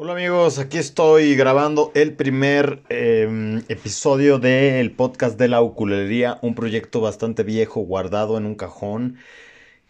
[0.00, 6.54] Hola amigos, aquí estoy grabando el primer em, episodio del podcast de la ukulelería, un
[6.54, 9.18] proyecto bastante viejo guardado en un cajón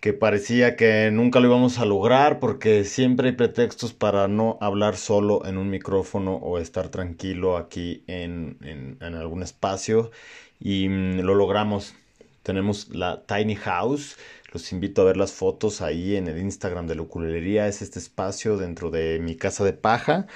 [0.00, 4.96] que parecía que nunca lo íbamos a lograr porque siempre hay pretextos para no hablar
[4.96, 10.10] solo en un micrófono o estar tranquilo aquí en, en algún espacio
[10.58, 11.94] y mm, lo logramos.
[12.42, 14.16] Tenemos la Tiny House
[14.52, 17.68] los invito a ver las fotos ahí en el Instagram de la ukulelería.
[17.68, 20.26] Es este espacio dentro de mi casa de paja.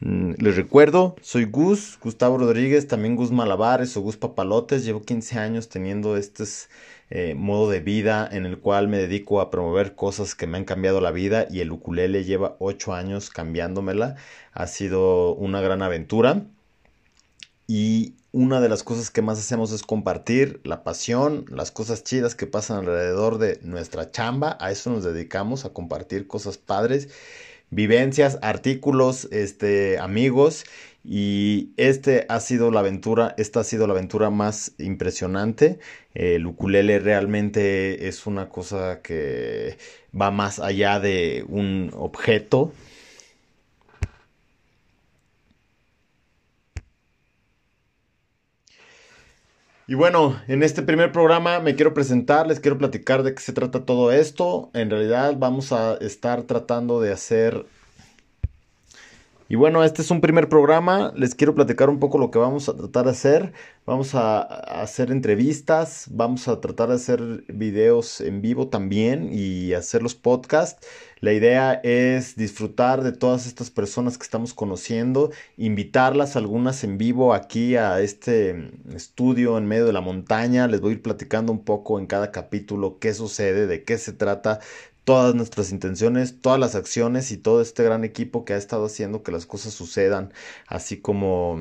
[0.00, 4.84] Mm, les recuerdo, soy Gus, Gustavo Rodríguez, también Gus Malabares o Gus Papalotes.
[4.84, 6.44] Llevo 15 años teniendo este
[7.36, 11.00] modo de vida en el cual me dedico a promover cosas que me han cambiado
[11.00, 14.16] la vida y el ukulele lleva 8 años cambiándomela.
[14.52, 16.44] Ha sido una gran aventura.
[17.66, 22.34] Y una de las cosas que más hacemos es compartir la pasión, las cosas chidas
[22.34, 24.58] que pasan alrededor de nuestra chamba.
[24.60, 27.08] A eso nos dedicamos, a compartir cosas padres,
[27.70, 30.64] vivencias, artículos, este, amigos.
[31.04, 35.78] Y este ha sido la aventura, esta ha sido la aventura más impresionante.
[36.14, 39.78] El ukulele realmente es una cosa que
[40.18, 42.72] va más allá de un objeto
[49.86, 53.52] Y bueno, en este primer programa me quiero presentar, les quiero platicar de qué se
[53.52, 54.70] trata todo esto.
[54.72, 57.66] En realidad vamos a estar tratando de hacer...
[59.46, 62.70] Y bueno, este es un primer programa, les quiero platicar un poco lo que vamos
[62.70, 63.52] a tratar de hacer.
[63.84, 70.02] Vamos a, hacer entrevistas, vamos a tratar de hacer videos en vivo también y hacer
[70.02, 70.86] los podcasts.
[71.20, 77.34] La idea es disfrutar de todas estas personas que estamos conociendo, invitarlas algunas en vivo
[77.34, 80.66] aquí a este estudio en medio de la montaña.
[80.68, 84.14] Les voy a ir platicando un poco en cada capítulo qué sucede, de qué se
[84.14, 84.60] trata,
[85.04, 89.22] todas nuestras intenciones, todas las acciones y todo este gran equipo que ha estado haciendo
[89.22, 90.32] que las cosas sucedan,
[90.66, 91.58] así como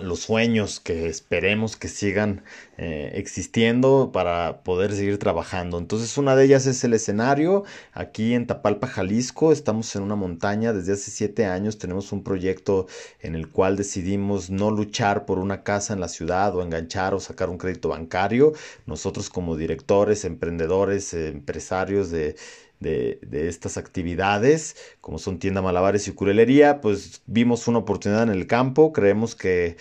[0.00, 2.42] los sueños que esperemos que sigan
[2.76, 5.78] eh, existiendo para poder seguir trabajando.
[5.78, 7.64] Entonces una de ellas es el escenario.
[7.92, 11.78] Aquí en Tapalpa, Jalisco, estamos en una montaña desde hace siete años.
[11.78, 12.86] Tenemos un proyecto
[13.20, 17.20] en el cual decidimos no luchar por una casa en la ciudad o enganchar o
[17.20, 18.52] sacar un crédito bancario.
[18.86, 22.36] Nosotros como directores, emprendedores, empresarios de
[22.80, 28.46] de, estas actividades, como son tienda malabares y curelería, pues vimos una oportunidad en el
[28.46, 29.76] campo, creemos que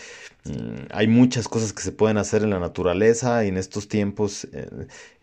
[0.46, 4.47] mm, hay muchas cosas que se pueden hacer en la naturaleza y en estos tiempos
[4.52, 4.68] eh,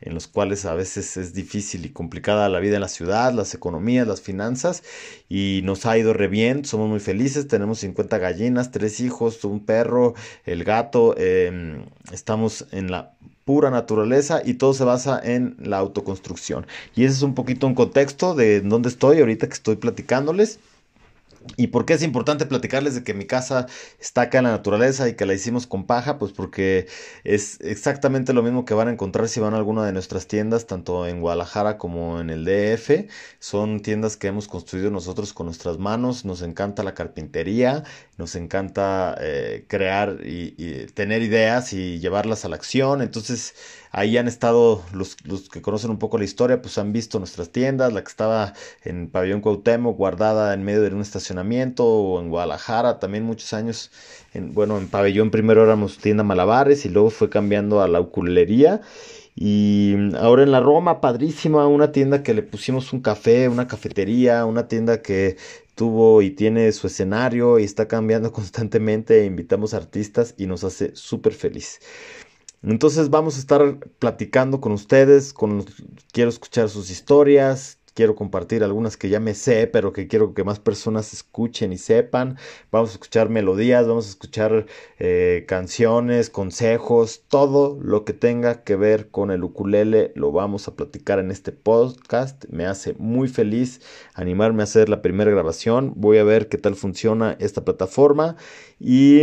[0.00, 3.54] en los cuales a veces es difícil y complicada la vida en la ciudad, las
[3.54, 4.82] economías, las finanzas,
[5.28, 9.64] y nos ha ido re bien, somos muy felices, tenemos 50 gallinas, tres hijos, un
[9.64, 10.14] perro,
[10.44, 16.66] el gato, em, estamos en la pura naturaleza y todo se basa en la autoconstrucción.
[16.94, 20.60] Y ese es un poquito un contexto de dónde estoy ahorita que estoy platicándoles.
[21.56, 23.66] ¿Y por qué es importante platicarles de que mi casa
[24.00, 26.18] está acá en la naturaleza y que la hicimos con paja?
[26.18, 26.86] Pues porque
[27.22, 30.66] es exactamente lo mismo que van a encontrar si van a alguna de nuestras tiendas,
[30.66, 33.10] tanto en Guadalajara como en el DF.
[33.38, 36.24] Son tiendas que hemos construido nosotros con nuestras manos.
[36.24, 37.84] Nos encanta la carpintería,
[38.16, 43.02] nos encanta eh, crear y tener ideas y llevarlas a la acción.
[43.02, 43.54] Entonces,
[43.96, 47.50] Ahí han estado los, los, que conocen un poco la historia, pues han visto nuestras
[47.50, 48.52] tiendas, la que estaba
[48.82, 53.90] en Pabellón Cuauhtémoc, guardada en medio de un estacionamiento, o en Guadalajara, también muchos años,
[54.32, 58.80] en, bueno, en Pabellón primero éramos tienda Malabares y luego fue cambiando a la uculería.
[59.36, 64.44] Y ahora en la Roma, padrísima, una tienda que le pusimos un café, una cafetería,
[64.46, 65.36] una tienda que
[65.74, 69.24] tuvo y tiene su escenario y está cambiando constantemente.
[69.24, 71.80] Invitamos artistas y nos hace súper feliz.
[72.62, 75.64] Entonces vamos a estar platicando con ustedes, con,
[76.12, 80.44] quiero escuchar sus historias, quiero compartir algunas que ya me sé, pero que quiero que
[80.44, 82.36] más personas escuchen y sepan.
[82.70, 84.66] Vamos a escuchar melodías, vamos a escuchar
[84.98, 90.74] eh, canciones, consejos, todo lo que tenga que ver con el ukulele lo vamos a
[90.74, 92.44] platicar en este podcast.
[92.50, 93.80] Me hace muy feliz
[94.14, 95.92] animarme a hacer la primera grabación.
[95.96, 98.36] Voy a ver qué tal funciona esta plataforma
[98.80, 99.22] y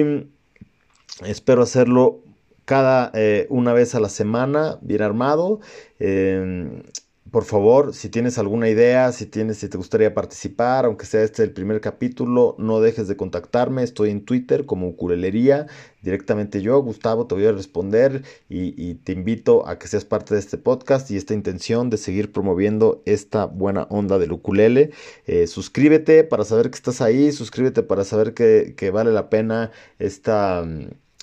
[1.25, 2.23] espero hacerlo
[2.65, 5.59] cada eh, una vez a la semana, bien armado.
[5.99, 6.83] Em,
[7.31, 11.43] por favor, si tienes alguna idea, si tienes, si te gustaría participar, aunque sea este
[11.43, 13.83] el primer capítulo, no dejes de contactarme.
[13.83, 15.67] Estoy en Twitter como ukulelería,
[16.01, 20.41] directamente yo, Gustavo, te voy a responder y, te invito a que seas parte de
[20.41, 24.91] este podcast y esta intención de seguir promoviendo esta buena onda del ukulele.
[25.25, 29.71] Eh, suscríbete para saber que estás ahí, suscríbete para saber que, que vale la pena
[29.99, 30.65] esta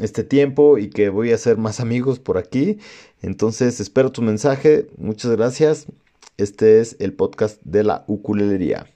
[0.01, 2.79] este tiempo y que voy a hacer más amigos por aquí.
[3.23, 4.89] Entonces espero tu mensaje.
[4.97, 5.87] Muchas gracias.
[6.37, 8.87] Este es el podcast de la ukulelería.